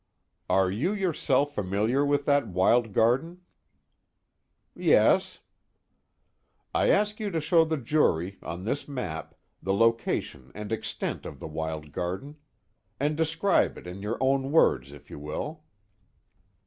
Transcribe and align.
"Are 0.49 0.71
you 0.71 0.93
yourself 0.93 1.53
familiar 1.53 2.03
with 2.03 2.25
that 2.25 2.47
wild 2.47 2.91
garden?" 2.91 3.41
"Yes." 4.75 5.41
"I 6.73 6.89
ask 6.89 7.19
you 7.19 7.29
to 7.29 7.39
show 7.39 7.63
the 7.65 7.77
jury, 7.77 8.39
on 8.41 8.63
this 8.63 8.87
map, 8.87 9.35
the 9.61 9.73
location 9.75 10.51
and 10.55 10.71
extent 10.71 11.23
of 11.27 11.39
the 11.39 11.47
wild 11.47 11.91
garden. 11.91 12.37
And 12.99 13.15
describe 13.15 13.77
it 13.77 13.85
in 13.85 14.01
your 14.01 14.17
own 14.19 14.51
words, 14.51 14.91
if 14.91 15.11
you 15.11 15.19
will." 15.19 15.65